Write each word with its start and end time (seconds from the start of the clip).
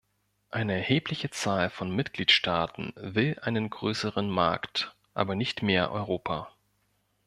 Eine 0.49 0.73
erhebliche 0.73 1.29
Zahl 1.29 1.69
von 1.69 1.95
Mitgliedstaaten 1.95 2.91
will 2.95 3.37
einen 3.43 3.69
größeren 3.69 4.27
Markt, 4.31 4.95
aber 5.13 5.35
nicht 5.35 5.61
mehr 5.61 5.91
Europa. 5.91 6.51